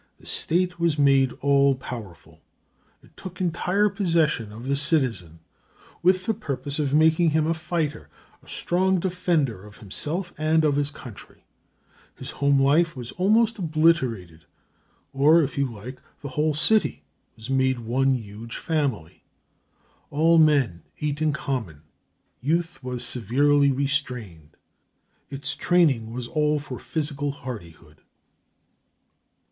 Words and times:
The 0.17 0.25
state 0.25 0.79
was 0.79 0.97
made 0.97 1.31
all 1.41 1.75
powerful; 1.75 2.41
it 3.03 3.15
took 3.15 3.39
entire 3.39 3.87
possession 3.87 4.51
of 4.51 4.65
the 4.65 4.75
citizen, 4.75 5.41
with 6.01 6.25
the 6.25 6.33
purpose 6.33 6.79
of 6.79 6.91
making 6.91 7.29
him 7.29 7.45
a 7.45 7.53
fighter, 7.53 8.09
a 8.41 8.47
strong 8.49 8.99
defender 8.99 9.63
of 9.63 9.77
himself 9.77 10.33
and 10.39 10.65
of 10.65 10.75
his 10.75 10.89
country. 10.89 11.45
His 12.15 12.31
home 12.31 12.59
life 12.59 12.95
was 12.95 13.11
almost 13.11 13.59
obliterated, 13.59 14.45
or, 15.13 15.43
if 15.43 15.55
you 15.55 15.71
like, 15.71 15.99
the 16.21 16.29
whole 16.29 16.55
city 16.55 17.03
was 17.35 17.51
made 17.51 17.77
one 17.77 18.15
huge 18.15 18.57
family. 18.57 19.23
All 20.09 20.39
men 20.39 20.81
ate 20.99 21.21
in 21.21 21.31
common; 21.31 21.83
youth 22.41 22.83
was 22.83 23.05
severely 23.05 23.71
restrained; 23.71 24.57
its 25.29 25.55
training 25.55 26.11
was 26.11 26.27
all 26.27 26.57
for 26.57 26.79
physical 26.79 27.31
hardihood. 27.31 28.01